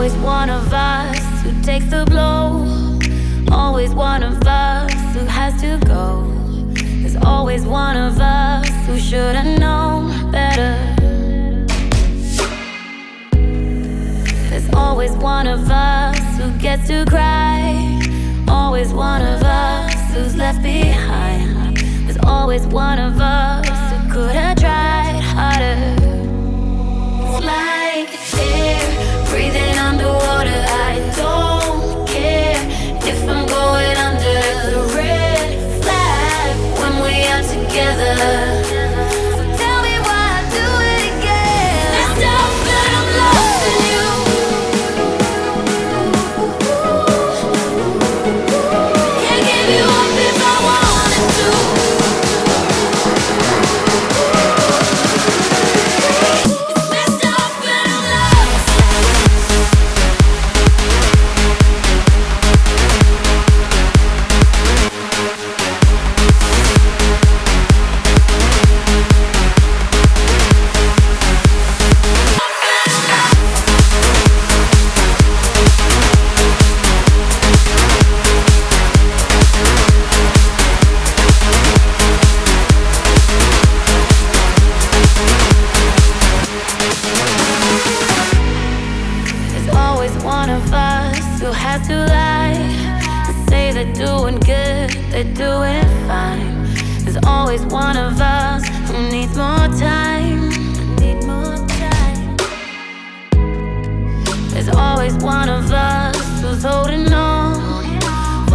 [0.00, 2.66] always one of us who takes the blow.
[3.54, 6.24] Always one of us who has to go.
[7.02, 10.74] There's always one of us who should have known better.
[14.48, 18.00] There's always one of us who gets to cry.
[18.48, 21.76] Always one of us who's left behind.
[22.06, 24.79] There's always one of us who could have tried
[90.00, 92.56] always one of us who has to lie
[93.28, 96.64] and say they're doing good, they're doing fine.
[97.04, 100.48] There's always one of us who needs more time.
[100.96, 102.34] Need more time.
[104.52, 107.60] There's always one of us who's holding on.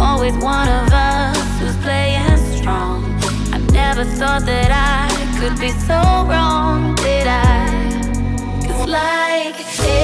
[0.00, 3.04] Always one of us who's playing strong.
[3.52, 7.68] I never thought that I could be so wrong, did I?
[8.64, 9.95] It's like.